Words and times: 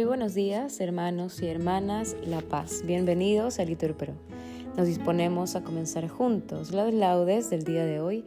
Muy 0.00 0.06
buenos 0.06 0.32
días, 0.32 0.80
hermanos 0.80 1.42
y 1.42 1.48
hermanas 1.48 2.16
La 2.24 2.40
Paz. 2.40 2.84
Bienvenidos 2.86 3.58
a 3.58 3.66
Liturpro. 3.66 4.14
Nos 4.74 4.86
disponemos 4.86 5.56
a 5.56 5.62
comenzar 5.62 6.08
juntos 6.08 6.72
las 6.72 6.94
laudes 6.94 7.50
del 7.50 7.64
día 7.64 7.84
de 7.84 8.00
hoy, 8.00 8.24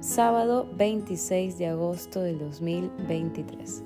sábado 0.00 0.66
26 0.74 1.58
de 1.58 1.66
agosto 1.66 2.22
del 2.22 2.38
2023, 2.38 3.82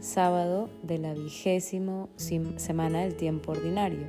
sábado 0.00 0.68
de 0.82 0.98
la 0.98 1.14
vigésimo 1.14 2.10
semana 2.16 3.00
del 3.00 3.16
tiempo 3.16 3.52
ordinario, 3.52 4.08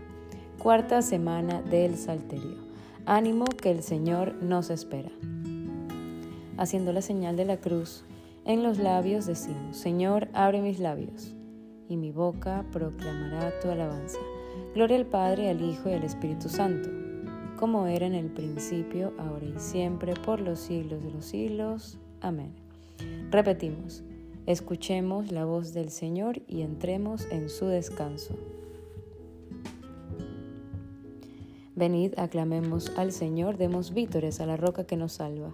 cuarta 0.59 1.01
semana 1.01 1.61
del 1.61 1.95
Salterio. 1.95 2.57
Ánimo 3.05 3.45
que 3.45 3.71
el 3.71 3.81
Señor 3.81 4.33
nos 4.43 4.71
espera. 4.71 5.11
Haciendo 6.57 6.91
la 6.91 7.01
señal 7.01 7.37
de 7.37 7.45
la 7.45 7.61
cruz, 7.61 8.03
en 8.43 8.61
los 8.61 8.77
labios 8.77 9.25
decimos, 9.25 9.77
Señor, 9.77 10.27
abre 10.33 10.61
mis 10.61 10.79
labios, 10.79 11.33
y 11.91 11.97
mi 11.97 12.13
boca 12.13 12.65
proclamará 12.71 13.51
tu 13.59 13.69
alabanza. 13.69 14.17
Gloria 14.73 14.95
al 14.95 15.05
Padre, 15.05 15.49
al 15.49 15.61
Hijo 15.61 15.89
y 15.89 15.93
al 15.93 16.05
Espíritu 16.05 16.47
Santo, 16.47 16.89
como 17.57 17.85
era 17.85 18.05
en 18.05 18.15
el 18.15 18.27
principio, 18.27 19.13
ahora 19.19 19.45
y 19.45 19.59
siempre, 19.59 20.13
por 20.13 20.39
los 20.39 20.59
siglos 20.59 21.03
de 21.03 21.11
los 21.11 21.25
siglos. 21.25 21.97
Amén. 22.21 22.53
Repetimos, 23.29 24.03
escuchemos 24.45 25.33
la 25.33 25.43
voz 25.43 25.73
del 25.73 25.89
Señor 25.89 26.41
y 26.47 26.61
entremos 26.61 27.27
en 27.29 27.49
su 27.49 27.65
descanso. 27.65 28.37
Venid, 31.75 32.13
aclamemos 32.17 32.93
al 32.97 33.11
Señor, 33.11 33.57
demos 33.57 33.93
vítores 33.93 34.39
a 34.39 34.45
la 34.45 34.55
roca 34.55 34.85
que 34.85 34.95
nos 34.95 35.11
salva. 35.13 35.53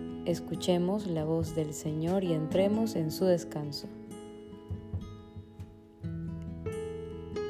Escuchemos 0.25 1.07
la 1.07 1.25
voz 1.25 1.55
del 1.55 1.73
Señor 1.73 2.23
y 2.23 2.33
entremos 2.33 2.95
en 2.95 3.09
su 3.09 3.25
descanso. 3.25 3.87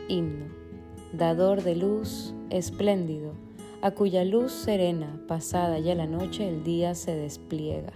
Himno. 0.07 0.45
Dador 1.11 1.63
de 1.63 1.75
luz, 1.75 2.33
espléndido, 2.49 3.33
a 3.81 3.91
cuya 3.91 4.23
luz 4.23 4.53
serena, 4.53 5.21
pasada 5.27 5.79
ya 5.79 5.95
la 5.95 6.07
noche, 6.07 6.47
el 6.47 6.63
día 6.63 6.95
se 6.95 7.13
despliega. 7.13 7.91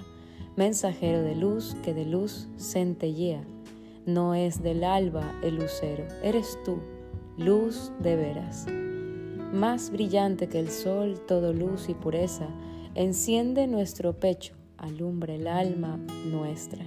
Mensajero 0.58 1.22
de 1.22 1.36
luz 1.36 1.78
que 1.82 1.94
de 1.94 2.06
luz 2.06 2.50
centellea. 2.58 3.46
No 4.06 4.36
es 4.36 4.62
del 4.62 4.84
alba 4.84 5.24
el 5.42 5.56
lucero, 5.56 6.04
eres 6.22 6.60
tú, 6.66 6.80
luz 7.38 7.94
de 8.00 8.18
veras. 8.18 8.68
Más 9.54 9.90
brillante 9.90 10.50
que 10.50 10.60
el 10.60 10.70
sol, 10.70 11.22
todo 11.26 11.54
luz 11.54 11.88
y 11.88 11.94
pureza, 11.94 12.50
enciende 12.94 13.68
nuestro 13.68 14.20
pecho 14.20 14.54
alumbra 14.78 15.34
el 15.34 15.48
alma 15.48 15.98
nuestra. 16.30 16.86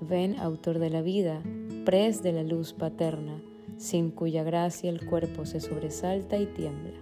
Ven, 0.00 0.38
autor 0.38 0.78
de 0.78 0.90
la 0.90 1.02
vida, 1.02 1.42
pres 1.84 2.22
de 2.22 2.32
la 2.32 2.42
luz 2.42 2.72
paterna, 2.72 3.40
sin 3.76 4.10
cuya 4.10 4.42
gracia 4.42 4.90
el 4.90 5.06
cuerpo 5.06 5.46
se 5.46 5.60
sobresalta 5.60 6.38
y 6.38 6.46
tiembla. 6.46 6.92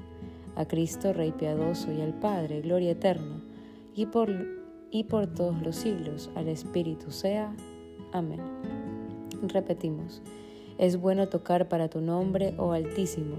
A 0.56 0.66
Cristo, 0.66 1.12
Rey 1.12 1.32
piadoso, 1.32 1.92
y 1.92 2.00
al 2.00 2.14
Padre, 2.14 2.60
gloria 2.60 2.92
eterna, 2.92 3.42
y 3.94 4.06
por, 4.06 4.30
y 4.90 5.04
por 5.04 5.26
todos 5.26 5.60
los 5.62 5.76
siglos, 5.76 6.30
al 6.34 6.48
Espíritu 6.48 7.10
sea. 7.10 7.54
Amén. 8.12 8.40
Repetimos, 9.42 10.22
es 10.78 10.96
bueno 10.96 11.28
tocar 11.28 11.68
para 11.68 11.88
tu 11.88 12.00
nombre, 12.00 12.54
oh 12.58 12.72
Altísimo, 12.72 13.36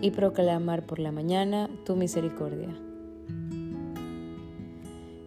y 0.00 0.10
proclamar 0.10 0.86
por 0.86 0.98
la 0.98 1.12
mañana 1.12 1.68
tu 1.84 1.96
misericordia. 1.96 2.87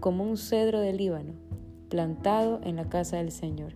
como 0.00 0.24
un 0.24 0.36
cedro 0.36 0.80
del 0.80 0.96
Líbano, 0.96 1.32
plantado 1.88 2.60
en 2.62 2.76
la 2.76 2.88
casa 2.88 3.16
del 3.18 3.30
Señor. 3.30 3.74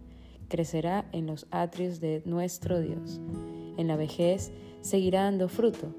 Crecerá 0.48 1.06
en 1.12 1.26
los 1.26 1.46
atrios 1.50 2.00
de 2.00 2.22
nuestro 2.24 2.80
Dios. 2.80 3.20
En 3.76 3.88
la 3.88 3.96
vejez 3.96 4.52
seguirá 4.80 5.24
dando 5.24 5.48
fruto 5.48 5.94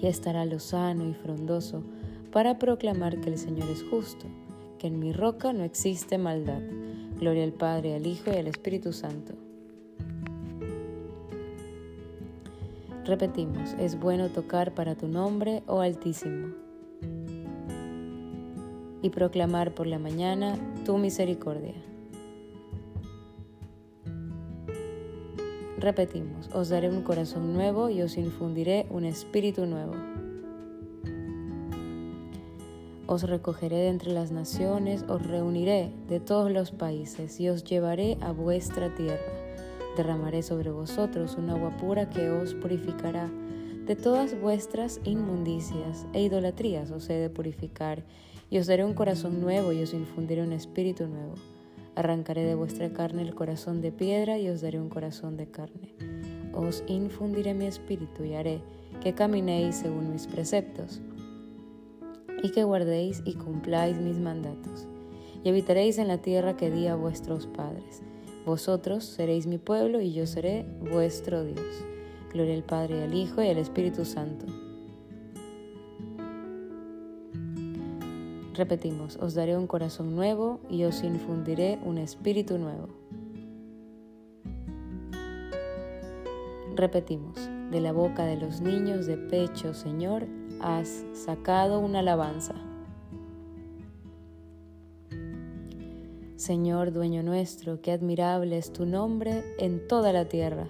y 0.00 0.06
estará 0.06 0.44
lozano 0.44 1.08
y 1.08 1.14
frondoso 1.14 1.82
para 2.30 2.58
proclamar 2.58 3.20
que 3.20 3.30
el 3.30 3.38
Señor 3.38 3.68
es 3.70 3.82
justo, 3.84 4.26
que 4.78 4.86
en 4.86 4.98
mi 4.98 5.12
roca 5.12 5.52
no 5.52 5.64
existe 5.64 6.18
maldad. 6.18 6.62
Gloria 7.18 7.44
al 7.44 7.52
Padre, 7.52 7.94
al 7.94 8.06
Hijo 8.06 8.30
y 8.32 8.36
al 8.36 8.48
Espíritu 8.48 8.92
Santo 8.92 9.34
Repetimos, 13.04 13.74
es 13.78 14.00
bueno 14.00 14.30
tocar 14.30 14.72
para 14.72 14.94
tu 14.94 15.08
nombre, 15.08 15.62
oh 15.66 15.80
Altísimo, 15.80 16.54
y 19.04 19.10
proclamar 19.10 19.72
por 19.74 19.86
la 19.86 20.00
mañana 20.00 20.58
tu 20.84 20.98
misericordia. 20.98 21.74
Repetimos, 25.78 26.48
os 26.52 26.70
daré 26.70 26.88
un 26.88 27.02
corazón 27.02 27.52
nuevo 27.52 27.90
y 27.90 28.02
os 28.02 28.16
infundiré 28.16 28.86
un 28.88 29.04
espíritu 29.04 29.66
nuevo. 29.66 29.92
Os 33.06 33.22
recogeré 33.22 33.76
de 33.76 33.88
entre 33.88 34.12
las 34.12 34.32
naciones, 34.32 35.04
os 35.06 35.24
reuniré 35.24 35.92
de 36.08 36.18
todos 36.18 36.50
los 36.50 36.72
países 36.72 37.38
y 37.38 37.50
os 37.50 37.62
llevaré 37.62 38.16
a 38.22 38.32
vuestra 38.32 38.94
tierra 38.94 39.44
Derramaré 39.96 40.42
sobre 40.42 40.70
vosotros 40.70 41.36
un 41.36 41.50
agua 41.50 41.70
pura 41.76 42.10
que 42.10 42.28
os 42.28 42.54
purificará. 42.54 43.30
De 43.86 43.94
todas 43.94 44.40
vuestras 44.40 45.00
inmundicias 45.04 46.06
e 46.12 46.22
idolatrías 46.22 46.90
os 46.90 47.08
he 47.10 47.14
de 47.14 47.30
purificar, 47.30 48.02
y 48.54 48.58
os 48.58 48.68
daré 48.68 48.84
un 48.84 48.94
corazón 48.94 49.40
nuevo 49.40 49.72
y 49.72 49.82
os 49.82 49.92
infundiré 49.94 50.40
un 50.40 50.52
espíritu 50.52 51.08
nuevo. 51.08 51.34
Arrancaré 51.96 52.44
de 52.44 52.54
vuestra 52.54 52.92
carne 52.92 53.22
el 53.22 53.34
corazón 53.34 53.80
de 53.80 53.90
piedra 53.90 54.38
y 54.38 54.48
os 54.48 54.60
daré 54.60 54.78
un 54.78 54.88
corazón 54.88 55.36
de 55.36 55.48
carne. 55.48 55.92
Os 56.52 56.84
infundiré 56.86 57.52
mi 57.52 57.66
espíritu 57.66 58.22
y 58.22 58.34
haré 58.34 58.60
que 59.02 59.12
caminéis 59.12 59.74
según 59.74 60.12
mis 60.12 60.28
preceptos. 60.28 61.02
y 62.44 62.50
que 62.50 62.62
guardéis 62.62 63.22
y 63.24 63.34
cumpláis 63.34 63.96
mis 63.96 64.18
mandatos. 64.18 64.86
Y 65.42 65.48
habitaréis 65.48 65.98
en 65.98 66.06
la 66.06 66.18
tierra 66.18 66.56
que 66.56 66.70
di 66.70 66.86
a 66.86 66.94
vuestros 66.94 67.48
padres. 67.48 68.02
Vosotros 68.46 69.04
seréis 69.04 69.48
mi 69.48 69.58
pueblo 69.58 70.00
y 70.00 70.12
yo 70.12 70.26
seré 70.26 70.64
vuestro 70.92 71.42
Dios. 71.42 71.84
Gloria 72.32 72.54
al 72.54 72.62
Padre, 72.62 73.02
al 73.02 73.14
Hijo 73.14 73.42
y 73.42 73.48
al 73.48 73.58
Espíritu 73.58 74.04
Santo. 74.04 74.46
Repetimos, 78.54 79.16
os 79.16 79.34
daré 79.34 79.56
un 79.56 79.66
corazón 79.66 80.14
nuevo 80.14 80.60
y 80.70 80.84
os 80.84 81.02
infundiré 81.02 81.80
un 81.84 81.98
espíritu 81.98 82.56
nuevo. 82.56 82.88
Repetimos, 86.76 87.34
de 87.72 87.80
la 87.80 87.90
boca 87.92 88.24
de 88.24 88.36
los 88.36 88.60
niños 88.60 89.06
de 89.06 89.16
pecho, 89.16 89.74
Señor, 89.74 90.28
has 90.60 91.04
sacado 91.14 91.80
una 91.80 91.98
alabanza. 91.98 92.54
Señor, 96.36 96.92
dueño 96.92 97.24
nuestro, 97.24 97.82
qué 97.82 97.90
admirable 97.90 98.56
es 98.56 98.72
tu 98.72 98.86
nombre 98.86 99.42
en 99.58 99.88
toda 99.88 100.12
la 100.12 100.28
tierra. 100.28 100.68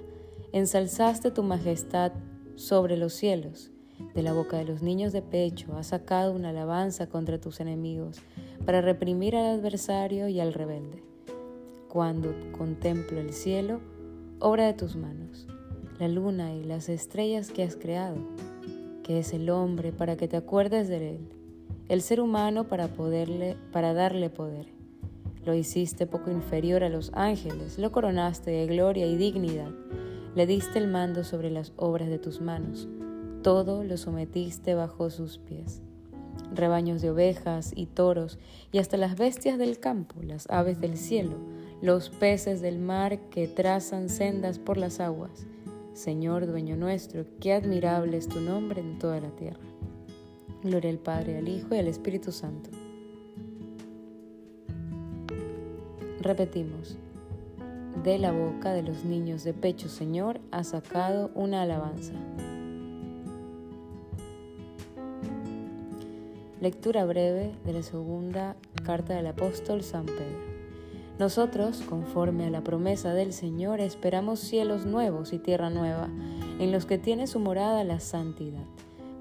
Ensalzaste 0.52 1.30
tu 1.30 1.42
majestad 1.42 2.12
sobre 2.54 2.96
los 2.96 3.12
cielos. 3.12 3.73
De 4.14 4.22
la 4.22 4.32
boca 4.32 4.58
de 4.58 4.64
los 4.64 4.80
niños 4.80 5.12
de 5.12 5.22
pecho 5.22 5.76
has 5.76 5.88
sacado 5.88 6.32
una 6.32 6.50
alabanza 6.50 7.08
contra 7.08 7.40
tus 7.40 7.58
enemigos, 7.58 8.20
para 8.64 8.80
reprimir 8.80 9.34
al 9.34 9.58
adversario 9.58 10.28
y 10.28 10.38
al 10.38 10.54
rebelde. 10.54 11.02
Cuando 11.88 12.32
contemplo 12.56 13.18
el 13.18 13.32
cielo, 13.32 13.80
obra 14.38 14.66
de 14.66 14.74
tus 14.74 14.94
manos, 14.94 15.48
la 15.98 16.08
luna 16.08 16.54
y 16.54 16.62
las 16.62 16.88
estrellas 16.88 17.50
que 17.50 17.64
has 17.64 17.76
creado, 17.76 18.16
que 19.02 19.18
es 19.18 19.32
el 19.32 19.50
hombre 19.50 19.92
para 19.92 20.16
que 20.16 20.28
te 20.28 20.36
acuerdes 20.36 20.88
de 20.88 21.16
él, 21.16 21.28
el 21.88 22.00
ser 22.00 22.20
humano 22.20 22.68
para 22.68 22.88
poderle, 22.88 23.56
para 23.72 23.94
darle 23.94 24.30
poder. 24.30 24.66
Lo 25.44 25.54
hiciste 25.54 26.06
poco 26.06 26.30
inferior 26.30 26.84
a 26.84 26.88
los 26.88 27.10
ángeles, 27.14 27.78
lo 27.78 27.92
coronaste 27.92 28.50
de 28.50 28.66
gloria 28.66 29.06
y 29.06 29.16
dignidad, 29.16 29.70
le 30.34 30.46
diste 30.46 30.78
el 30.78 30.88
mando 30.88 31.22
sobre 31.22 31.50
las 31.50 31.72
obras 31.76 32.08
de 32.08 32.18
tus 32.18 32.40
manos, 32.40 32.88
todo 33.44 33.84
lo 33.84 33.98
sometiste 33.98 34.74
bajo 34.74 35.10
sus 35.10 35.36
pies. 35.36 35.82
Rebaños 36.54 37.02
de 37.02 37.10
ovejas 37.10 37.72
y 37.76 37.84
toros, 37.84 38.38
y 38.72 38.78
hasta 38.78 38.96
las 38.96 39.18
bestias 39.18 39.58
del 39.58 39.78
campo, 39.78 40.22
las 40.22 40.48
aves 40.48 40.80
del 40.80 40.96
cielo, 40.96 41.36
los 41.82 42.08
peces 42.08 42.62
del 42.62 42.78
mar 42.78 43.28
que 43.28 43.46
trazan 43.46 44.08
sendas 44.08 44.58
por 44.58 44.78
las 44.78 44.98
aguas, 44.98 45.46
Señor, 45.92 46.46
dueño 46.46 46.74
nuestro, 46.74 47.26
qué 47.38 47.52
admirable 47.52 48.16
es 48.16 48.28
tu 48.28 48.40
nombre 48.40 48.80
en 48.80 48.98
toda 48.98 49.20
la 49.20 49.30
tierra. 49.30 49.60
Gloria 50.62 50.90
al 50.90 50.98
Padre, 50.98 51.36
al 51.36 51.46
Hijo 51.46 51.74
y 51.74 51.78
al 51.78 51.86
Espíritu 51.86 52.32
Santo. 52.32 52.70
Repetimos, 56.20 56.96
de 58.02 58.18
la 58.18 58.32
boca 58.32 58.72
de 58.72 58.82
los 58.82 59.04
niños 59.04 59.44
de 59.44 59.52
pecho, 59.52 59.90
Señor, 59.90 60.40
ha 60.50 60.64
sacado 60.64 61.30
una 61.34 61.60
alabanza. 61.60 62.14
Lectura 66.60 67.04
breve 67.04 67.52
de 67.64 67.72
la 67.72 67.82
segunda 67.82 68.56
carta 68.84 69.14
del 69.14 69.26
apóstol 69.26 69.82
San 69.82 70.06
Pedro. 70.06 70.54
Nosotros, 71.18 71.82
conforme 71.82 72.46
a 72.46 72.50
la 72.50 72.62
promesa 72.62 73.12
del 73.12 73.32
Señor, 73.32 73.80
esperamos 73.80 74.38
cielos 74.38 74.86
nuevos 74.86 75.32
y 75.32 75.38
tierra 75.38 75.68
nueva, 75.68 76.08
en 76.60 76.70
los 76.70 76.86
que 76.86 76.96
tiene 76.96 77.26
su 77.26 77.40
morada 77.40 77.82
la 77.82 77.98
santidad. 77.98 78.64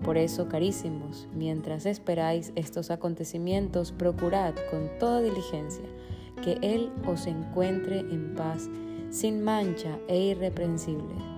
Por 0.04 0.18
eso, 0.18 0.48
carísimos, 0.48 1.28
mientras 1.34 1.88
esperáis 1.88 2.52
estos 2.56 2.92
acontecimientos, 2.92 3.92
procurad 3.92 4.54
con 4.70 4.90
toda 5.00 5.22
diligencia 5.22 5.86
que 6.44 6.60
Él 6.62 6.92
os 7.08 7.26
encuentre 7.26 8.00
en 8.00 8.36
paz, 8.36 8.70
sin 9.10 9.44
mancha 9.44 9.98
e 10.08 10.20
irreprensible. 10.20 11.33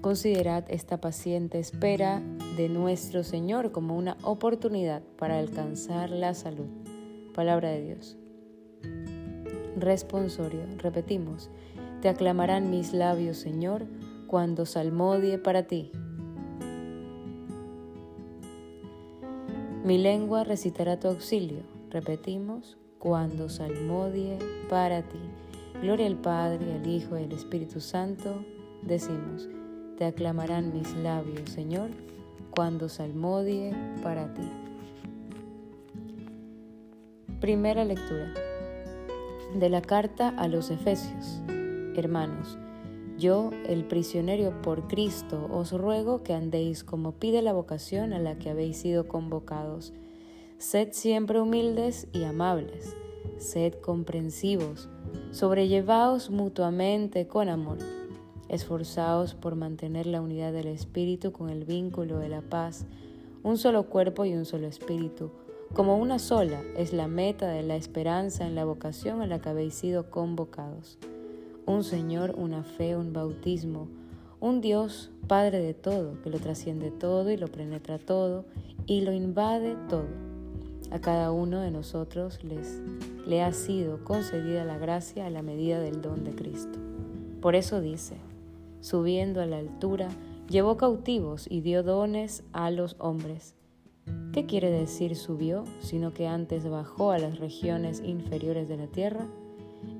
Considerad 0.00 0.64
esta 0.68 1.00
paciente 1.00 1.58
espera 1.58 2.22
de 2.56 2.68
nuestro 2.68 3.24
Señor 3.24 3.72
como 3.72 3.96
una 3.96 4.16
oportunidad 4.22 5.02
para 5.18 5.38
alcanzar 5.38 6.10
la 6.10 6.34
salud. 6.34 6.68
Palabra 7.34 7.70
de 7.70 7.82
Dios. 7.82 8.16
Responsorio. 9.76 10.60
Repetimos. 10.78 11.50
Te 12.00 12.08
aclamarán 12.08 12.70
mis 12.70 12.92
labios, 12.92 13.38
Señor, 13.38 13.86
cuando 14.28 14.66
salmodie 14.66 15.36
para 15.38 15.64
ti. 15.64 15.90
Mi 19.84 19.98
lengua 19.98 20.44
recitará 20.44 21.00
tu 21.00 21.08
auxilio. 21.08 21.62
Repetimos. 21.90 22.78
Cuando 23.00 23.48
salmodie 23.48 24.38
para 24.68 25.02
ti. 25.02 25.18
Gloria 25.82 26.06
al 26.06 26.16
Padre, 26.16 26.74
al 26.74 26.86
Hijo 26.86 27.18
y 27.18 27.24
al 27.24 27.32
Espíritu 27.32 27.80
Santo. 27.80 28.44
Decimos. 28.82 29.48
Te 29.98 30.04
aclamarán 30.04 30.72
mis 30.72 30.94
labios, 30.94 31.50
Señor, 31.50 31.90
cuando 32.52 32.88
salmodie 32.88 33.74
para 34.00 34.32
ti. 34.32 34.48
Primera 37.40 37.84
lectura 37.84 38.32
de 39.56 39.68
la 39.68 39.82
carta 39.82 40.28
a 40.28 40.46
los 40.46 40.70
Efesios. 40.70 41.40
Hermanos, 41.96 42.58
yo, 43.18 43.50
el 43.66 43.86
prisionero 43.86 44.62
por 44.62 44.86
Cristo, 44.86 45.48
os 45.50 45.72
ruego 45.72 46.22
que 46.22 46.32
andéis 46.32 46.84
como 46.84 47.10
pide 47.10 47.42
la 47.42 47.52
vocación 47.52 48.12
a 48.12 48.20
la 48.20 48.38
que 48.38 48.50
habéis 48.50 48.76
sido 48.76 49.08
convocados. 49.08 49.92
Sed 50.58 50.90
siempre 50.92 51.40
humildes 51.40 52.06
y 52.12 52.22
amables, 52.22 52.94
sed 53.38 53.74
comprensivos, 53.74 54.88
sobrellevaos 55.32 56.30
mutuamente 56.30 57.26
con 57.26 57.48
amor. 57.48 57.97
Esforzaos 58.48 59.34
por 59.34 59.54
mantener 59.54 60.06
la 60.06 60.20
unidad 60.20 60.52
del 60.52 60.68
Espíritu 60.68 61.32
con 61.32 61.50
el 61.50 61.64
vínculo 61.64 62.18
de 62.18 62.28
la 62.28 62.42
paz, 62.42 62.86
un 63.42 63.56
solo 63.58 63.84
cuerpo 63.84 64.24
y 64.24 64.34
un 64.34 64.44
solo 64.44 64.66
Espíritu 64.66 65.30
como 65.74 65.98
una 65.98 66.18
sola 66.18 66.62
es 66.76 66.92
la 66.92 67.08
meta 67.08 67.48
de 67.48 67.62
la 67.62 67.76
esperanza 67.76 68.46
en 68.46 68.54
la 68.54 68.64
vocación 68.64 69.20
a 69.20 69.26
la 69.26 69.40
que 69.40 69.50
habéis 69.50 69.74
sido 69.74 70.10
convocados. 70.10 70.98
Un 71.66 71.84
Señor, 71.84 72.34
una 72.38 72.62
fe, 72.62 72.96
un 72.96 73.12
bautismo, 73.12 73.86
un 74.40 74.60
Dios, 74.62 75.10
Padre 75.26 75.60
de 75.60 75.74
todo, 75.74 76.22
que 76.22 76.30
lo 76.30 76.38
trasciende 76.38 76.90
todo 76.90 77.30
y 77.30 77.36
lo 77.36 77.48
penetra 77.48 77.98
todo 77.98 78.46
y 78.86 79.02
lo 79.02 79.12
invade 79.12 79.76
todo. 79.90 80.06
A 80.90 81.00
cada 81.00 81.32
uno 81.32 81.60
de 81.60 81.70
nosotros 81.70 82.42
les, 82.42 82.80
le 83.26 83.42
ha 83.42 83.52
sido 83.52 84.02
concedida 84.04 84.64
la 84.64 84.78
gracia 84.78 85.26
a 85.26 85.30
la 85.30 85.42
medida 85.42 85.80
del 85.80 86.00
don 86.00 86.24
de 86.24 86.30
Cristo. 86.30 86.78
Por 87.42 87.54
eso 87.54 87.82
dice, 87.82 88.16
subiendo 88.80 89.40
a 89.40 89.46
la 89.46 89.58
altura, 89.58 90.08
llevó 90.48 90.76
cautivos 90.76 91.46
y 91.50 91.60
dio 91.60 91.82
dones 91.82 92.44
a 92.52 92.70
los 92.70 92.96
hombres 92.98 93.54
¿Qué 94.32 94.46
quiere 94.46 94.70
decir 94.70 95.16
subió, 95.16 95.64
sino 95.80 96.12
que 96.12 96.26
antes 96.26 96.68
bajó 96.68 97.10
a 97.10 97.18
las 97.18 97.38
regiones 97.38 98.02
inferiores 98.04 98.68
de 98.68 98.76
la 98.76 98.86
tierra? 98.86 99.26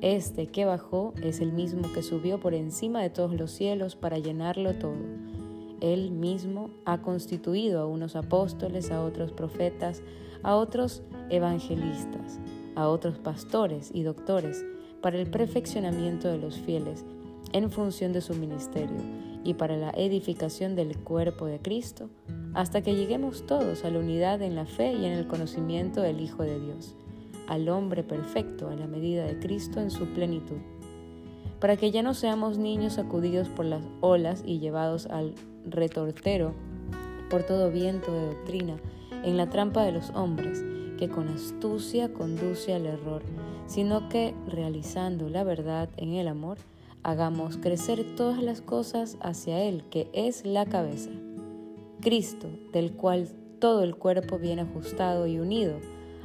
Este 0.00 0.46
que 0.46 0.64
bajó 0.64 1.14
es 1.22 1.40
el 1.40 1.52
mismo 1.52 1.90
que 1.92 2.02
subió 2.02 2.38
por 2.38 2.54
encima 2.54 3.02
de 3.02 3.10
todos 3.10 3.34
los 3.34 3.50
cielos 3.50 3.96
para 3.96 4.18
llenarlo 4.18 4.74
todo. 4.74 4.96
Él 5.80 6.10
mismo 6.10 6.70
ha 6.84 7.02
constituido 7.02 7.80
a 7.80 7.86
unos 7.86 8.16
apóstoles, 8.16 8.90
a 8.90 9.02
otros 9.02 9.32
profetas, 9.32 10.02
a 10.42 10.56
otros 10.56 11.02
evangelistas, 11.30 12.38
a 12.74 12.88
otros 12.88 13.18
pastores 13.18 13.90
y 13.92 14.02
doctores, 14.02 14.64
para 15.00 15.18
el 15.18 15.30
perfeccionamiento 15.30 16.28
de 16.28 16.38
los 16.38 16.58
fieles, 16.58 17.04
en 17.52 17.70
función 17.70 18.12
de 18.12 18.20
su 18.20 18.34
ministerio, 18.34 18.98
y 19.44 19.54
para 19.54 19.76
la 19.76 19.90
edificación 19.90 20.74
del 20.76 20.96
cuerpo 20.98 21.46
de 21.46 21.60
Cristo, 21.60 22.10
hasta 22.54 22.82
que 22.82 22.94
lleguemos 22.94 23.46
todos 23.46 23.84
a 23.84 23.90
la 23.90 23.98
unidad 23.98 24.42
en 24.42 24.54
la 24.54 24.66
fe 24.66 24.92
y 24.92 25.04
en 25.04 25.12
el 25.12 25.26
conocimiento 25.26 26.00
del 26.00 26.20
Hijo 26.20 26.42
de 26.42 26.58
Dios, 26.58 26.94
al 27.46 27.68
hombre 27.68 28.02
perfecto 28.02 28.68
a 28.68 28.74
la 28.74 28.86
medida 28.86 29.24
de 29.24 29.38
Cristo 29.38 29.80
en 29.80 29.90
su 29.90 30.06
plenitud, 30.06 30.58
para 31.60 31.76
que 31.76 31.90
ya 31.90 32.02
no 32.02 32.14
seamos 32.14 32.58
niños 32.58 32.94
sacudidos 32.94 33.48
por 33.48 33.64
las 33.64 33.82
olas 34.00 34.42
y 34.44 34.58
llevados 34.58 35.06
al 35.06 35.34
retortero 35.66 36.54
por 37.30 37.42
todo 37.42 37.70
viento 37.70 38.12
de 38.12 38.26
doctrina, 38.26 38.76
en 39.24 39.36
la 39.36 39.50
trampa 39.50 39.82
de 39.82 39.92
los 39.92 40.10
hombres, 40.10 40.64
que 40.98 41.08
con 41.08 41.28
astucia 41.28 42.12
conduce 42.12 42.74
al 42.74 42.86
error, 42.86 43.22
sino 43.66 44.08
que, 44.08 44.34
realizando 44.46 45.28
la 45.28 45.44
verdad 45.44 45.88
en 45.96 46.14
el 46.14 46.28
amor, 46.28 46.58
hagamos 47.02 47.56
crecer 47.56 48.04
todas 48.16 48.42
las 48.42 48.60
cosas 48.60 49.16
hacia 49.20 49.62
Él, 49.62 49.84
que 49.90 50.08
es 50.12 50.44
la 50.44 50.66
cabeza 50.66 51.10
Cristo, 52.00 52.48
del 52.72 52.92
cual 52.92 53.28
todo 53.58 53.82
el 53.82 53.96
cuerpo 53.96 54.38
viene 54.38 54.62
ajustado 54.62 55.26
y 55.26 55.38
unido 55.38 55.78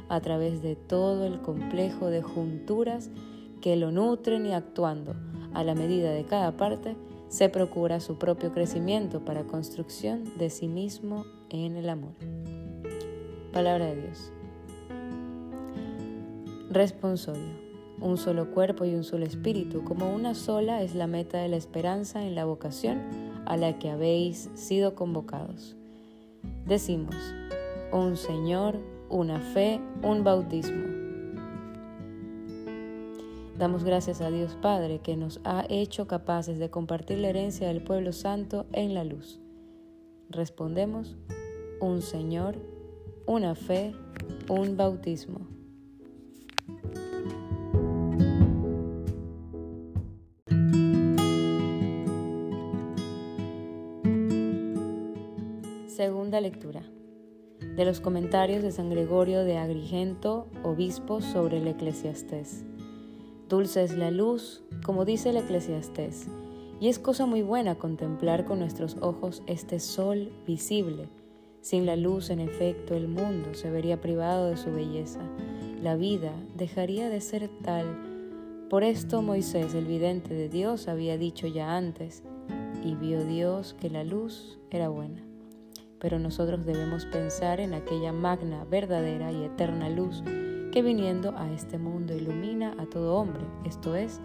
a 0.08 0.20
través 0.20 0.62
de 0.62 0.76
todo 0.76 1.26
el 1.26 1.40
complejo 1.40 2.08
de 2.10 2.22
junturas 2.22 3.10
que 3.60 3.76
lo 3.76 3.90
nutren 3.90 4.46
y 4.46 4.52
actuando 4.52 5.14
a 5.52 5.64
la 5.64 5.74
medida 5.74 6.10
de 6.10 6.24
cada 6.24 6.56
parte, 6.56 6.96
se 7.28 7.48
procura 7.48 8.00
su 8.00 8.18
propio 8.18 8.52
crecimiento 8.52 9.24
para 9.24 9.44
construcción 9.44 10.36
de 10.38 10.50
sí 10.50 10.68
mismo 10.68 11.24
en 11.48 11.76
el 11.76 11.88
amor. 11.88 12.12
Palabra 13.52 13.86
de 13.86 14.02
Dios. 14.02 14.32
Responsorio. 16.70 17.63
Un 18.00 18.16
solo 18.16 18.50
cuerpo 18.50 18.84
y 18.84 18.94
un 18.94 19.04
solo 19.04 19.24
espíritu, 19.24 19.84
como 19.84 20.12
una 20.12 20.34
sola 20.34 20.82
es 20.82 20.94
la 20.94 21.06
meta 21.06 21.38
de 21.38 21.48
la 21.48 21.56
esperanza 21.56 22.24
en 22.24 22.34
la 22.34 22.44
vocación 22.44 23.00
a 23.46 23.56
la 23.56 23.78
que 23.78 23.90
habéis 23.90 24.50
sido 24.54 24.94
convocados. 24.94 25.76
Decimos, 26.66 27.14
un 27.92 28.16
Señor, 28.16 28.78
una 29.08 29.40
fe, 29.40 29.80
un 30.02 30.24
bautismo. 30.24 30.94
Damos 33.58 33.84
gracias 33.84 34.20
a 34.20 34.30
Dios 34.30 34.56
Padre 34.60 34.98
que 34.98 35.16
nos 35.16 35.40
ha 35.44 35.64
hecho 35.68 36.08
capaces 36.08 36.58
de 36.58 36.70
compartir 36.70 37.18
la 37.18 37.28
herencia 37.28 37.68
del 37.68 37.84
pueblo 37.84 38.12
santo 38.12 38.66
en 38.72 38.94
la 38.94 39.04
luz. 39.04 39.38
Respondemos, 40.28 41.16
un 41.80 42.02
Señor, 42.02 42.56
una 43.26 43.54
fe, 43.54 43.94
un 44.48 44.76
bautismo. 44.76 45.53
Segunda 55.94 56.40
lectura 56.40 56.82
de 57.76 57.84
los 57.84 58.00
comentarios 58.00 58.64
de 58.64 58.72
San 58.72 58.90
Gregorio 58.90 59.44
de 59.44 59.58
Agrigento, 59.58 60.48
obispo, 60.64 61.20
sobre 61.20 61.58
el 61.58 61.68
Eclesiastés. 61.68 62.64
Dulce 63.48 63.84
es 63.84 63.96
la 63.96 64.10
luz, 64.10 64.64
como 64.84 65.04
dice 65.04 65.30
el 65.30 65.36
Eclesiastés, 65.36 66.26
y 66.80 66.88
es 66.88 66.98
cosa 66.98 67.26
muy 67.26 67.42
buena 67.42 67.76
contemplar 67.76 68.44
con 68.44 68.58
nuestros 68.58 68.96
ojos 69.02 69.44
este 69.46 69.78
sol 69.78 70.32
visible. 70.48 71.08
Sin 71.60 71.86
la 71.86 71.94
luz, 71.94 72.30
en 72.30 72.40
efecto, 72.40 72.96
el 72.96 73.06
mundo 73.06 73.54
se 73.54 73.70
vería 73.70 74.00
privado 74.00 74.50
de 74.50 74.56
su 74.56 74.72
belleza. 74.72 75.20
La 75.80 75.94
vida 75.94 76.32
dejaría 76.56 77.08
de 77.08 77.20
ser 77.20 77.48
tal. 77.62 78.66
Por 78.68 78.82
esto 78.82 79.22
Moisés, 79.22 79.76
el 79.76 79.84
vidente 79.84 80.34
de 80.34 80.48
Dios, 80.48 80.88
había 80.88 81.16
dicho 81.18 81.46
ya 81.46 81.76
antes, 81.76 82.24
y 82.84 82.96
vio 82.96 83.24
Dios 83.24 83.76
que 83.78 83.90
la 83.90 84.02
luz 84.02 84.58
era 84.72 84.88
buena 84.88 85.33
pero 86.04 86.18
nosotros 86.18 86.66
debemos 86.66 87.06
pensar 87.06 87.60
en 87.60 87.72
aquella 87.72 88.12
magna, 88.12 88.66
verdadera 88.66 89.32
y 89.32 89.42
eterna 89.42 89.88
luz 89.88 90.22
que 90.70 90.82
viniendo 90.82 91.34
a 91.34 91.50
este 91.50 91.78
mundo 91.78 92.14
ilumina 92.14 92.76
a 92.78 92.84
todo 92.84 93.16
hombre, 93.16 93.42
esto 93.64 93.96
es, 93.96 94.20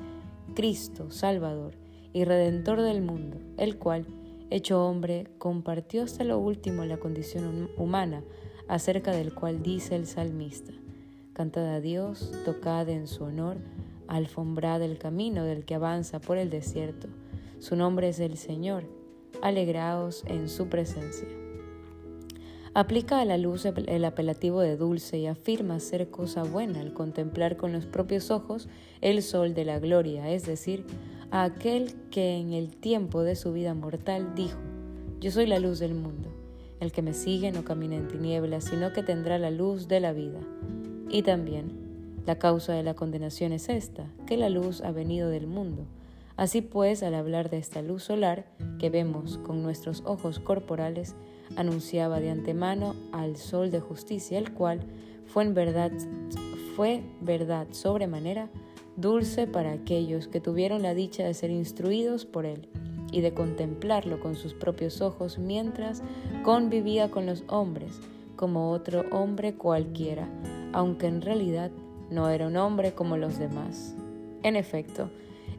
Cristo, 0.55 1.09
Salvador 1.09 1.75
y 2.11 2.25
Redentor 2.25 2.81
del 2.81 3.01
mundo, 3.01 3.37
el 3.55 3.77
cual, 3.77 4.05
hecho 4.49 4.85
hombre, 4.85 5.27
compartió 5.37 6.03
hasta 6.03 6.25
lo 6.25 6.37
último 6.37 6.83
la 6.83 6.97
condición 6.97 7.69
humana, 7.77 8.23
acerca 8.67 9.11
del 9.11 9.33
cual 9.33 9.63
dice 9.63 9.95
el 9.95 10.05
salmista, 10.05 10.73
Cantad 11.31 11.65
a 11.65 11.79
Dios, 11.79 12.33
tocad 12.43 12.89
en 12.89 13.07
su 13.07 13.23
honor, 13.23 13.55
alfombrad 14.09 14.81
el 14.81 14.97
camino 14.97 15.45
del 15.45 15.63
que 15.63 15.75
avanza 15.75 16.19
por 16.19 16.37
el 16.37 16.49
desierto, 16.49 17.07
su 17.59 17.77
nombre 17.77 18.09
es 18.09 18.19
el 18.19 18.35
Señor, 18.35 18.83
alegraos 19.41 20.25
en 20.27 20.49
su 20.49 20.67
presencia. 20.67 21.48
Aplica 22.73 23.19
a 23.19 23.25
la 23.25 23.37
luz 23.37 23.65
el 23.65 24.05
apelativo 24.05 24.61
de 24.61 24.77
dulce 24.77 25.17
y 25.17 25.27
afirma 25.27 25.79
ser 25.79 26.09
cosa 26.09 26.43
buena 26.43 26.81
al 26.81 26.93
contemplar 26.93 27.57
con 27.57 27.73
los 27.73 27.85
propios 27.85 28.29
ojos 28.29 28.69
el 29.01 29.23
sol 29.23 29.53
de 29.53 29.65
la 29.65 29.79
gloria, 29.79 30.29
es 30.29 30.45
decir, 30.45 30.85
a 31.31 31.43
aquel 31.43 31.93
que 32.11 32.37
en 32.37 32.53
el 32.53 32.75
tiempo 32.75 33.23
de 33.23 33.35
su 33.35 33.53
vida 33.53 33.73
mortal 33.73 34.35
dijo, 34.35 34.59
yo 35.19 35.31
soy 35.31 35.47
la 35.47 35.59
luz 35.59 35.79
del 35.79 35.95
mundo, 35.95 36.29
el 36.79 36.91
que 36.91 37.01
me 37.01 37.13
sigue 37.13 37.51
no 37.51 37.63
camina 37.63 37.95
en 37.95 38.07
tinieblas, 38.07 38.65
sino 38.65 38.93
que 38.93 39.03
tendrá 39.03 39.37
la 39.39 39.51
luz 39.51 39.87
de 39.87 39.99
la 39.99 40.13
vida. 40.13 40.39
Y 41.09 41.23
también, 41.23 41.71
la 42.25 42.37
causa 42.37 42.73
de 42.73 42.83
la 42.83 42.93
condenación 42.93 43.51
es 43.51 43.67
esta, 43.69 44.05
que 44.27 44.37
la 44.37 44.49
luz 44.49 44.81
ha 44.81 44.91
venido 44.91 45.29
del 45.29 45.47
mundo. 45.47 45.87
Así 46.37 46.61
pues, 46.61 47.03
al 47.03 47.15
hablar 47.15 47.49
de 47.49 47.57
esta 47.57 47.81
luz 47.81 48.03
solar, 48.03 48.45
que 48.77 48.89
vemos 48.89 49.39
con 49.39 49.61
nuestros 49.61 50.03
ojos 50.05 50.39
corporales, 50.39 51.15
anunciaba 51.55 52.19
de 52.19 52.29
antemano 52.29 52.95
al 53.11 53.37
sol 53.37 53.71
de 53.71 53.79
justicia, 53.79 54.37
el 54.37 54.53
cual 54.53 54.81
fue 55.25 55.43
en 55.43 55.53
verdad 55.53 55.91
fue 56.75 57.03
verdad 57.19 57.67
sobremanera 57.71 58.49
dulce 58.95 59.47
para 59.47 59.73
aquellos 59.73 60.27
que 60.27 60.39
tuvieron 60.39 60.81
la 60.81 60.93
dicha 60.93 61.23
de 61.23 61.33
ser 61.33 61.51
instruidos 61.51 62.25
por 62.25 62.45
él 62.45 62.69
y 63.11 63.21
de 63.21 63.33
contemplarlo 63.33 64.19
con 64.19 64.35
sus 64.35 64.53
propios 64.53 65.01
ojos 65.01 65.39
mientras 65.39 66.03
convivía 66.43 67.09
con 67.09 67.25
los 67.25 67.43
hombres 67.47 67.99
como 68.35 68.71
otro 68.71 69.03
hombre 69.11 69.55
cualquiera, 69.55 70.29
aunque 70.71 71.07
en 71.07 71.21
realidad 71.21 71.71
no 72.09 72.29
era 72.29 72.47
un 72.47 72.55
hombre 72.55 72.93
como 72.93 73.17
los 73.17 73.37
demás. 73.37 73.95
En 74.43 74.55
efecto, 74.55 75.09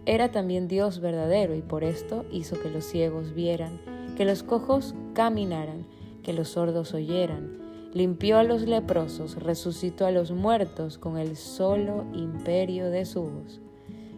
era 0.06 0.30
también 0.30 0.68
Dios 0.68 1.00
verdadero 1.00 1.54
y 1.54 1.61
por 1.61 1.85
esto 1.85 2.25
hizo 2.32 2.59
que 2.61 2.70
los 2.70 2.85
ciegos 2.85 3.35
vieran 3.35 3.78
que 4.20 4.26
los 4.26 4.42
cojos 4.42 4.94
caminaran, 5.14 5.86
que 6.22 6.34
los 6.34 6.50
sordos 6.50 6.92
oyeran, 6.92 7.56
limpió 7.94 8.36
a 8.36 8.42
los 8.42 8.60
leprosos, 8.68 9.42
resucitó 9.42 10.04
a 10.04 10.10
los 10.10 10.30
muertos 10.30 10.98
con 10.98 11.16
el 11.16 11.38
solo 11.38 12.04
imperio 12.12 12.90
de 12.90 13.06
su 13.06 13.22
voz. 13.22 13.62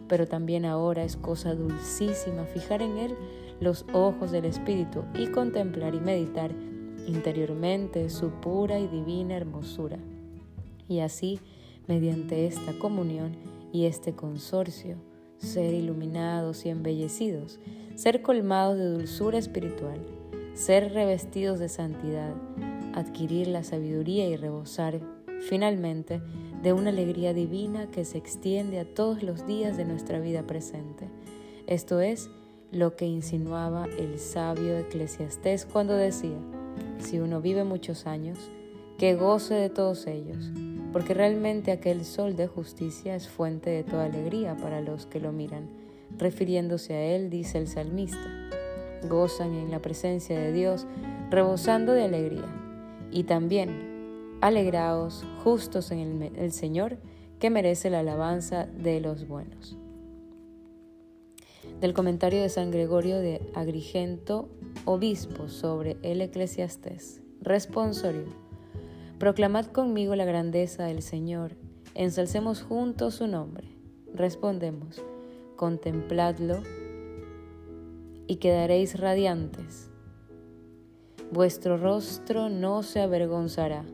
Pero 0.09 0.27
también 0.27 0.65
ahora 0.65 1.05
es 1.05 1.15
cosa 1.15 1.55
dulcísima 1.55 2.43
fijar 2.43 2.81
en 2.81 2.97
él 2.97 3.15
los 3.61 3.85
ojos 3.93 4.33
del 4.33 4.43
Espíritu 4.43 5.05
y 5.17 5.27
contemplar 5.27 5.95
y 5.95 6.01
meditar 6.01 6.51
interiormente 7.07 8.09
su 8.09 8.29
pura 8.29 8.79
y 8.79 8.87
divina 8.87 9.37
hermosura. 9.37 9.99
Y 10.89 10.99
así, 10.99 11.39
mediante 11.87 12.45
esta 12.45 12.77
comunión 12.77 13.37
y 13.71 13.85
este 13.85 14.11
consorcio, 14.11 14.97
ser 15.43 15.73
iluminados 15.73 16.65
y 16.65 16.69
embellecidos, 16.69 17.59
ser 17.95 18.21
colmados 18.21 18.77
de 18.77 18.85
dulzura 18.85 19.37
espiritual, 19.37 19.99
ser 20.53 20.93
revestidos 20.93 21.59
de 21.59 21.69
santidad, 21.69 22.33
adquirir 22.93 23.47
la 23.47 23.63
sabiduría 23.63 24.27
y 24.27 24.35
rebosar, 24.35 25.01
finalmente, 25.41 26.21
de 26.61 26.73
una 26.73 26.89
alegría 26.89 27.33
divina 27.33 27.91
que 27.91 28.05
se 28.05 28.17
extiende 28.17 28.79
a 28.79 28.85
todos 28.85 29.21
los 29.21 29.45
días 29.45 29.75
de 29.75 29.85
nuestra 29.85 30.19
vida 30.19 30.43
presente. 30.43 31.09
Esto 31.67 31.99
es 31.99 32.29
lo 32.71 32.95
que 32.95 33.05
insinuaba 33.05 33.85
el 33.99 34.19
sabio 34.19 34.77
eclesiastés 34.77 35.65
cuando 35.65 35.95
decía, 35.95 36.37
si 36.99 37.19
uno 37.19 37.41
vive 37.41 37.63
muchos 37.63 38.07
años, 38.07 38.39
que 38.97 39.15
goce 39.15 39.55
de 39.55 39.69
todos 39.69 40.07
ellos, 40.07 40.51
porque 40.93 41.15
realmente 41.15 41.71
aquel 41.71 42.05
sol 42.05 42.35
de 42.35 42.47
justicia 42.47 43.15
es 43.15 43.27
fuente 43.27 43.71
de 43.71 43.83
toda 43.83 44.05
alegría 44.05 44.55
para 44.55 44.79
los 44.79 45.07
que 45.07 45.19
lo 45.19 45.31
miran. 45.31 45.67
Refiriéndose 46.19 46.93
a 46.93 47.03
él, 47.03 47.31
dice 47.31 47.57
el 47.57 47.67
salmista, 47.67 48.49
gozan 49.09 49.55
en 49.55 49.71
la 49.71 49.81
presencia 49.81 50.39
de 50.39 50.53
Dios, 50.53 50.85
rebosando 51.31 51.93
de 51.93 52.03
alegría. 52.03 52.45
Y 53.11 53.23
también, 53.23 54.37
alegraos, 54.41 55.25
justos 55.43 55.89
en 55.91 56.31
el, 56.35 56.51
Señor, 56.51 56.97
que 57.39 57.49
merece 57.49 57.89
la 57.89 57.99
alabanza 57.99 58.67
de 58.67 59.01
los 59.01 59.27
buenos. 59.27 59.75
Del 61.81 61.93
comentario 61.93 62.41
de 62.41 62.49
San 62.49 62.69
Gregorio 62.69 63.17
de 63.17 63.41
Agrigento, 63.55 64.47
obispo, 64.85 65.49
sobre 65.49 65.97
el 66.03 66.21
eclesiastés. 66.21 67.21
Responsorio. 67.41 68.42
Proclamad 69.23 69.67
conmigo 69.67 70.17
la 70.17 70.25
grandeza 70.25 70.83
del 70.83 71.01
Señor, 71.01 71.55
ensalcemos 71.95 72.61
juntos 72.61 73.15
su 73.15 73.27
nombre. 73.27 73.69
Respondemos, 74.13 75.01
contempladlo 75.55 76.61
y 78.27 78.35
quedaréis 78.35 78.99
radiantes. 78.99 79.89
Vuestro 81.31 81.77
rostro 81.77 82.49
no 82.49 82.83
se 82.83 82.99
avergonzará. 82.99 83.85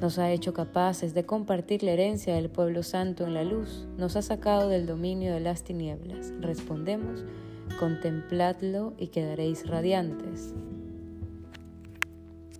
Nos 0.00 0.18
ha 0.18 0.32
hecho 0.32 0.54
capaces 0.54 1.12
de 1.12 1.26
compartir 1.26 1.82
la 1.82 1.90
herencia 1.90 2.34
del 2.34 2.48
pueblo 2.48 2.82
santo 2.82 3.26
en 3.26 3.34
la 3.34 3.44
luz, 3.44 3.86
nos 3.98 4.16
ha 4.16 4.22
sacado 4.22 4.70
del 4.70 4.86
dominio 4.86 5.34
de 5.34 5.40
las 5.40 5.64
tinieblas. 5.64 6.32
Respondemos, 6.40 7.26
contempladlo 7.78 8.94
y 8.96 9.08
quedaréis 9.08 9.66
radiantes 9.66 10.54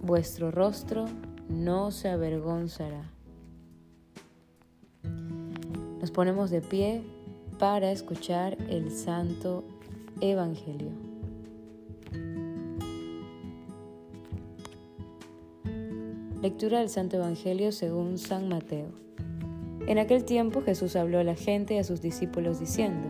vuestro 0.05 0.51
rostro 0.51 1.07
no 1.49 1.91
se 1.91 2.09
avergonzará. 2.09 3.11
Nos 6.01 6.11
ponemos 6.11 6.51
de 6.51 6.61
pie 6.61 7.03
para 7.59 7.91
escuchar 7.91 8.59
el 8.69 8.91
Santo 8.91 9.65
Evangelio. 10.21 10.91
Lectura 16.43 16.81
del 16.81 16.91
Santo 16.91 17.17
Evangelio 17.17 17.73
según 17.73 18.19
San 18.19 18.49
Mateo. 18.49 18.89
En 19.87 19.99
aquel 19.99 20.25
tiempo 20.25 20.61
Jesús 20.61 20.97
habló 20.97 21.19
a 21.19 21.25
la 21.25 21.35
gente 21.35 21.75
y 21.75 21.79
a 21.79 21.85
sus 21.85 22.03
discípulos 22.03 22.61
diciendo, 22.61 23.09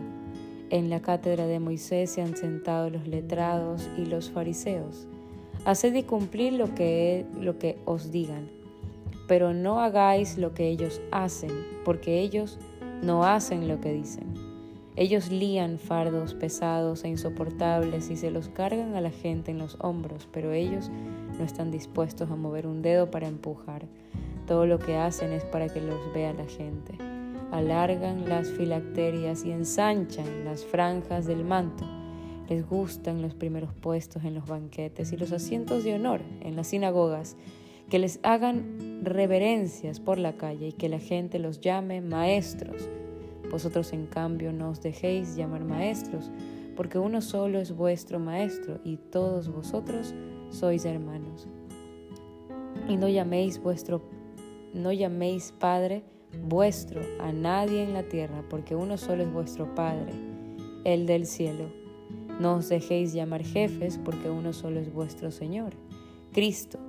En 0.69 0.89
la 0.89 1.01
cátedra 1.01 1.45
de 1.45 1.59
Moisés 1.59 2.11
se 2.11 2.21
han 2.21 2.37
sentado 2.37 2.89
los 2.89 3.05
letrados 3.05 3.89
y 3.97 4.05
los 4.05 4.29
fariseos. 4.29 5.07
Haced 5.65 5.95
y 5.95 6.03
cumplir 6.03 6.53
lo 6.53 6.75
que, 6.75 7.25
lo 7.41 7.57
que 7.57 7.79
os 7.85 8.11
digan, 8.11 8.47
pero 9.27 9.51
no 9.51 9.79
hagáis 9.79 10.37
lo 10.37 10.53
que 10.53 10.67
ellos 10.67 11.01
hacen, 11.09 11.49
porque 11.83 12.19
ellos 12.19 12.59
no 13.01 13.23
hacen 13.23 13.67
lo 13.67 13.81
que 13.81 13.91
dicen. 13.91 14.31
Ellos 14.95 15.31
lían 15.31 15.79
fardos 15.79 16.35
pesados 16.35 17.03
e 17.03 17.07
insoportables 17.07 18.11
y 18.11 18.15
se 18.15 18.29
los 18.29 18.49
cargan 18.49 18.93
a 18.93 19.01
la 19.01 19.09
gente 19.09 19.49
en 19.49 19.57
los 19.57 19.75
hombros, 19.81 20.27
pero 20.31 20.51
ellos 20.51 20.91
no 21.35 21.43
están 21.43 21.71
dispuestos 21.71 22.29
a 22.29 22.35
mover 22.35 22.67
un 22.67 22.83
dedo 22.83 23.09
para 23.09 23.27
empujar. 23.27 23.87
Todo 24.45 24.67
lo 24.67 24.77
que 24.77 24.97
hacen 24.97 25.31
es 25.31 25.43
para 25.45 25.67
que 25.67 25.81
los 25.81 26.13
vea 26.13 26.31
la 26.33 26.45
gente. 26.45 26.93
Alargan 27.51 28.29
las 28.29 28.51
filacterias 28.51 29.43
y 29.43 29.51
ensanchan 29.51 30.45
las 30.45 30.63
franjas 30.63 31.25
del 31.25 31.43
manto 31.43 31.85
les 32.49 32.67
gustan 32.67 33.21
los 33.21 33.33
primeros 33.33 33.73
puestos 33.73 34.23
en 34.23 34.35
los 34.35 34.47
banquetes 34.47 35.11
y 35.11 35.17
los 35.17 35.31
asientos 35.31 35.83
de 35.83 35.95
honor 35.95 36.21
en 36.41 36.55
las 36.55 36.67
sinagogas, 36.67 37.35
que 37.89 37.99
les 37.99 38.19
hagan 38.23 39.01
reverencias 39.03 39.99
por 39.99 40.17
la 40.17 40.33
calle 40.33 40.69
y 40.69 40.73
que 40.73 40.89
la 40.89 40.99
gente 40.99 41.39
los 41.39 41.61
llame 41.61 42.01
maestros. 42.01 42.89
Vosotros 43.51 43.93
en 43.93 44.07
cambio 44.07 44.51
no 44.51 44.69
os 44.69 44.81
dejéis 44.81 45.35
llamar 45.35 45.63
maestros, 45.63 46.31
porque 46.75 46.99
uno 46.99 47.21
solo 47.21 47.59
es 47.59 47.75
vuestro 47.75 48.19
maestro 48.19 48.79
y 48.83 48.97
todos 48.97 49.49
vosotros 49.49 50.13
sois 50.49 50.85
hermanos. 50.85 51.47
Y 52.89 52.97
no 52.97 53.07
llaméis 53.07 53.61
vuestro 53.61 54.01
no 54.73 54.91
llaméis 54.91 55.53
Padre 55.57 56.03
vuestro 56.43 57.01
a 57.21 57.31
nadie 57.31 57.81
en 57.81 57.93
la 57.93 58.03
tierra, 58.03 58.43
porque 58.49 58.75
uno 58.75 58.97
solo 58.97 59.23
es 59.23 59.31
vuestro 59.31 59.73
Padre, 59.73 60.11
el 60.83 61.05
del 61.05 61.25
cielo 61.25 61.84
no 62.39 62.55
os 62.55 62.69
dejéis 62.69 63.13
llamar 63.13 63.43
jefes, 63.43 63.99
porque 64.03 64.29
uno 64.29 64.53
solo 64.53 64.79
es 64.79 64.91
vuestro 64.91 65.31
Señor, 65.31 65.73
Cristo. 66.33 66.79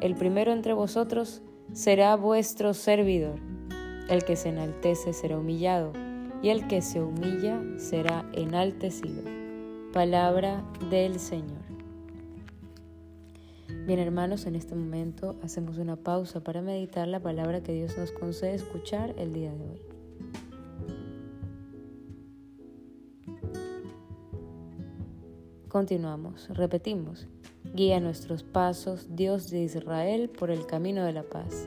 El 0.00 0.14
primero 0.14 0.52
entre 0.52 0.72
vosotros 0.72 1.42
será 1.72 2.16
vuestro 2.16 2.74
servidor. 2.74 3.38
El 4.08 4.24
que 4.24 4.36
se 4.36 4.48
enaltece 4.48 5.12
será 5.12 5.38
humillado, 5.38 5.92
y 6.42 6.48
el 6.48 6.66
que 6.66 6.82
se 6.82 7.00
humilla 7.00 7.62
será 7.76 8.28
enaltecido. 8.32 9.22
Palabra 9.92 10.64
del 10.90 11.20
Señor. 11.20 11.62
Bien 13.86 13.98
hermanos, 13.98 14.46
en 14.46 14.56
este 14.56 14.74
momento 14.74 15.36
hacemos 15.42 15.78
una 15.78 15.96
pausa 15.96 16.40
para 16.40 16.62
meditar 16.62 17.08
la 17.08 17.20
palabra 17.20 17.62
que 17.62 17.72
Dios 17.72 17.96
nos 17.98 18.12
concede 18.12 18.54
escuchar 18.54 19.14
el 19.18 19.32
día 19.32 19.52
de 19.52 19.68
hoy. 19.68 19.91
Continuamos, 25.72 26.50
repetimos. 26.50 27.26
Guía 27.72 27.98
nuestros 27.98 28.42
pasos, 28.42 29.06
Dios 29.16 29.48
de 29.48 29.62
Israel, 29.62 30.28
por 30.28 30.50
el 30.50 30.66
camino 30.66 31.02
de 31.02 31.14
la 31.14 31.22
paz. 31.22 31.66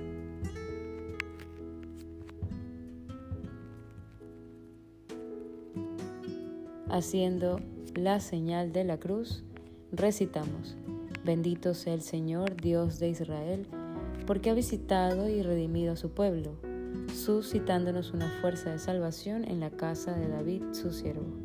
Haciendo 6.88 7.59
la 7.95 8.19
señal 8.19 8.71
de 8.71 8.83
la 8.83 9.00
cruz, 9.00 9.43
recitamos, 9.91 10.77
Bendito 11.24 11.74
sea 11.74 11.95
el 11.95 12.03
Señor, 12.03 12.57
Dios 12.57 13.00
de 13.00 13.09
Israel, 13.09 13.65
porque 14.27 14.51
ha 14.51 14.53
visitado 14.53 15.27
y 15.27 15.41
redimido 15.41 15.93
a 15.93 15.95
su 15.95 16.12
pueblo, 16.12 16.51
suscitándonos 17.12 18.13
una 18.13 18.29
fuerza 18.39 18.69
de 18.69 18.77
salvación 18.77 19.45
en 19.45 19.62
la 19.62 19.71
casa 19.71 20.13
de 20.13 20.27
David, 20.27 20.62
su 20.74 20.91
siervo 20.93 21.45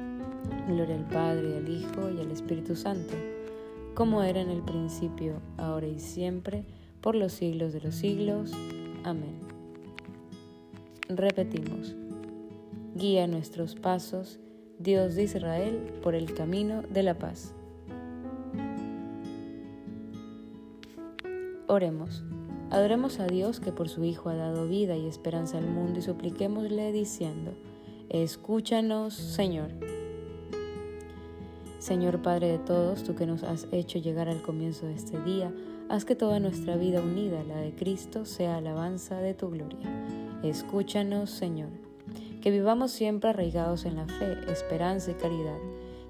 Gloria 0.67 0.95
al 0.95 1.07
Padre, 1.07 1.57
al 1.57 1.69
Hijo 1.69 2.09
y 2.09 2.19
al 2.19 2.31
Espíritu 2.31 2.75
Santo, 2.75 3.13
como 3.93 4.23
era 4.23 4.41
en 4.41 4.49
el 4.49 4.61
principio, 4.61 5.41
ahora 5.57 5.87
y 5.87 5.99
siempre, 5.99 6.65
por 7.01 7.15
los 7.15 7.33
siglos 7.33 7.73
de 7.73 7.81
los 7.81 7.95
siglos. 7.95 8.51
Amén. 9.03 9.39
Repetimos, 11.09 11.95
guía 12.95 13.27
nuestros 13.27 13.75
pasos, 13.75 14.39
Dios 14.79 15.15
de 15.15 15.23
Israel, 15.23 15.79
por 16.01 16.15
el 16.15 16.33
camino 16.33 16.83
de 16.83 17.03
la 17.03 17.17
paz. 17.17 17.53
Oremos. 21.67 22.23
Adoremos 22.69 23.19
a 23.19 23.27
Dios 23.27 23.59
que 23.59 23.71
por 23.71 23.89
su 23.89 24.03
Hijo 24.05 24.29
ha 24.29 24.35
dado 24.35 24.67
vida 24.67 24.95
y 24.95 25.07
esperanza 25.07 25.57
al 25.57 25.67
mundo 25.67 25.99
y 25.99 26.01
supliquémosle 26.01 26.91
diciendo, 26.91 27.53
Escúchanos, 28.09 29.13
Señor. 29.13 29.71
Señor 31.81 32.21
Padre 32.21 32.47
de 32.47 32.59
todos, 32.59 33.03
tú 33.03 33.15
que 33.15 33.25
nos 33.25 33.43
has 33.43 33.67
hecho 33.71 33.99
llegar 33.99 34.29
al 34.29 34.41
comienzo 34.41 34.85
de 34.85 34.93
este 34.93 35.21
día, 35.21 35.51
Haz 35.91 36.05
que 36.05 36.15
toda 36.15 36.39
nuestra 36.39 36.77
vida 36.77 37.01
unida 37.01 37.41
a 37.41 37.43
la 37.43 37.57
de 37.57 37.73
Cristo 37.73 38.23
sea 38.23 38.55
alabanza 38.55 39.17
de 39.17 39.33
tu 39.33 39.49
gloria. 39.49 39.89
Escúchanos, 40.41 41.29
Señor. 41.31 41.67
Que 42.41 42.49
vivamos 42.49 42.93
siempre 42.93 43.31
arraigados 43.31 43.83
en 43.83 43.97
la 43.97 44.07
fe, 44.07 44.37
esperanza 44.49 45.11
y 45.11 45.15
caridad 45.15 45.57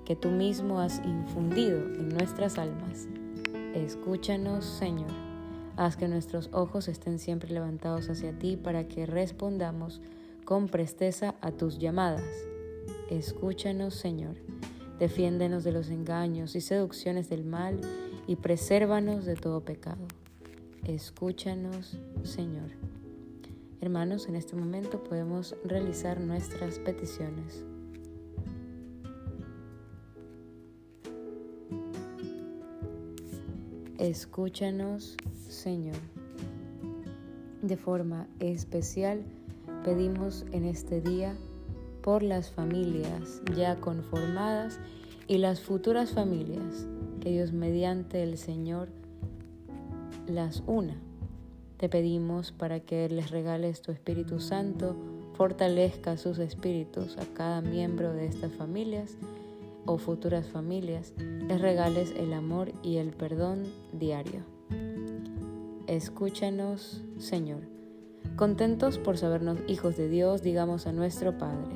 que 0.06 0.16
tú 0.16 0.30
mismo 0.30 0.80
has 0.80 1.02
infundido 1.04 1.80
en 1.80 2.10
nuestras 2.10 2.60
almas. 2.60 3.08
Escúchanos, 3.74 4.66
Señor. 4.66 5.10
Haz 5.78 5.98
que 5.98 6.08
nuestros 6.08 6.52
ojos 6.54 6.88
estén 6.88 7.18
siempre 7.18 7.52
levantados 7.52 8.08
hacia 8.08 8.38
ti 8.38 8.58
para 8.58 8.88
que 8.88 9.08
respondamos 9.08 10.00
con 10.46 10.68
presteza 10.68 11.34
a 11.42 11.50
tus 11.50 11.80
llamadas. 11.80 12.22
Escúchanos, 13.10 13.96
Señor. 13.96 14.36
Defiéndenos 15.02 15.64
de 15.64 15.72
los 15.72 15.90
engaños 15.90 16.56
y 16.56 16.62
seducciones 16.62 17.28
del 17.28 17.44
mal 17.44 17.82
y 18.28 18.36
presérvanos 18.36 19.26
de 19.26 19.36
todo 19.36 19.62
pecado. 19.62 20.06
Escúchanos, 20.86 21.98
Señor. 22.22 22.70
Hermanos, 23.82 24.28
en 24.28 24.36
este 24.36 24.56
momento 24.56 25.04
podemos 25.04 25.56
realizar 25.66 26.20
nuestras 26.20 26.78
peticiones. 26.78 27.66
Escúchanos, 33.98 35.18
Señor. 35.50 35.98
De 37.64 37.76
forma 37.76 38.28
especial 38.40 39.24
pedimos 39.84 40.46
en 40.52 40.66
este 40.66 41.02
día 41.02 41.36
por 42.02 42.24
las 42.24 42.50
familias 42.50 43.42
ya 43.56 43.76
conformadas 43.78 44.80
y 45.28 45.38
las 45.38 45.62
futuras 45.62 46.12
familias 46.12 46.88
que 47.22 47.32
Dios 47.32 47.54
mediante 47.54 48.24
el 48.24 48.38
Señor 48.38 48.90
las 50.28 50.64
una. 50.68 50.96
Te 51.78 51.90
pedimos 51.90 52.52
para 52.52 52.80
que 52.80 53.10
les 53.10 53.32
regales 53.32 53.82
tu 53.82 53.92
Espíritu 53.92 54.40
Santo, 54.40 54.96
fortalezca 55.34 56.18
sus 56.18 56.38
espíritus 56.40 57.18
a 57.18 57.26
cada 57.34 57.62
miembro 57.62 58.14
de 58.14 58.28
estas 58.28 58.52
familias 58.52 59.18
o 59.86 59.98
futuras 59.98 60.48
familias, 60.48 61.14
les 61.18 61.60
regales 61.60 62.14
el 62.16 62.34
amor 62.34 62.72
y 62.84 62.98
el 62.98 63.10
perdón 63.12 63.64
diario. 63.94 64.44
Escúchanos, 65.88 67.02
Señor. 67.18 67.62
Contentos 68.36 68.98
por 68.98 69.18
sabernos 69.18 69.60
hijos 69.68 69.98
de 69.98 70.08
Dios, 70.08 70.42
digamos 70.42 70.88
a 70.88 70.92
nuestro 70.92 71.38
Padre, 71.38 71.76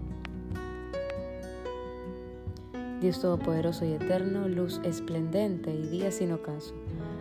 Dios 3.01 3.19
Todopoderoso 3.19 3.83
y 3.83 3.93
Eterno, 3.93 4.47
luz 4.47 4.79
esplendente 4.83 5.73
y 5.73 5.87
día 5.87 6.11
sin 6.11 6.31
ocaso. 6.31 6.75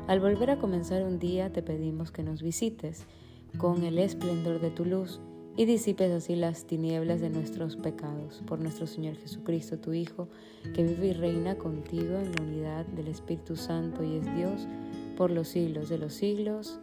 Al 0.09 0.21
volver 0.21 0.51
a 0.51 0.59
comenzar 0.59 1.05
un 1.05 1.19
día 1.19 1.51
te 1.55 1.63
pedimos 1.63 2.11
que 2.13 2.23
nos 2.23 2.43
visites 2.43 3.07
con 3.57 3.83
el 3.85 3.99
esplendor 3.99 4.61
de 4.61 4.71
tu 4.71 4.85
luz 4.85 5.21
y 5.57 5.65
disipes 5.65 6.13
así 6.13 6.37
las 6.37 6.67
tinieblas 6.67 7.23
de 7.23 7.31
nuestros 7.31 7.77
pecados. 7.77 8.43
Por 8.47 8.61
nuestro 8.61 8.87
Señor 8.87 9.17
Jesucristo, 9.17 9.79
tu 9.79 9.95
Hijo, 9.95 10.29
que 10.75 10.85
vive 10.85 11.09
y 11.09 11.13
reina 11.15 11.57
contigo 11.57 12.19
en 12.19 12.33
la 12.33 12.43
unidad 12.43 12.85
del 12.85 13.09
Espíritu 13.09 13.57
Santo 13.57 14.05
y 14.05 14.17
es 14.17 14.35
Dios 14.37 14.69
por 15.17 15.31
los 15.31 15.49
siglos 15.49 15.89
de 15.89 15.97
los 15.97 16.13
siglos. 16.13 16.79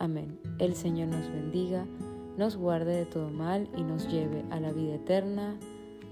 Amén. 0.00 0.40
El 0.58 0.74
Señor 0.74 1.06
nos 1.06 1.28
bendiga, 1.28 1.86
nos 2.36 2.56
guarde 2.56 2.96
de 2.96 3.06
todo 3.06 3.30
mal 3.30 3.68
y 3.76 3.82
nos 3.82 4.08
lleve 4.10 4.44
a 4.50 4.58
la 4.58 4.72
vida 4.72 4.96
eterna. 4.96 5.56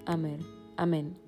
Amén. 0.06 0.38
Amén. 0.76 1.27